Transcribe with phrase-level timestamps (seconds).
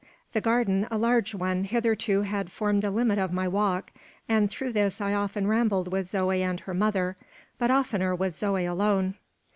[0.33, 3.91] The garden, a large one, hitherto had formed the limit of my walk;
[4.27, 7.17] and through this I often rambled with Zoe and her mother,
[7.59, 9.13] but oftener with Zoe alone.